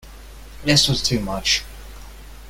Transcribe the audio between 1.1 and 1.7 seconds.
much.